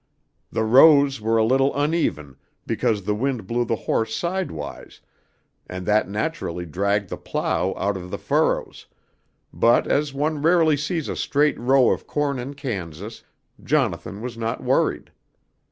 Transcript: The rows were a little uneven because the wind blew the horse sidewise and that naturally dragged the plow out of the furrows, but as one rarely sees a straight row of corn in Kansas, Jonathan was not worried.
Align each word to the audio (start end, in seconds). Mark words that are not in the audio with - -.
The 0.51 0.63
rows 0.63 1.21
were 1.21 1.37
a 1.37 1.43
little 1.43 1.79
uneven 1.79 2.35
because 2.65 3.03
the 3.03 3.13
wind 3.13 3.45
blew 3.45 3.65
the 3.65 3.75
horse 3.75 4.15
sidewise 4.15 4.99
and 5.67 5.85
that 5.85 6.09
naturally 6.09 6.65
dragged 6.65 7.09
the 7.11 7.17
plow 7.17 7.75
out 7.77 7.95
of 7.95 8.09
the 8.09 8.17
furrows, 8.17 8.87
but 9.53 9.85
as 9.85 10.11
one 10.11 10.41
rarely 10.41 10.75
sees 10.75 11.07
a 11.07 11.15
straight 11.15 11.59
row 11.59 11.91
of 11.91 12.07
corn 12.07 12.39
in 12.39 12.55
Kansas, 12.55 13.21
Jonathan 13.63 14.21
was 14.21 14.39
not 14.39 14.63
worried. 14.63 15.11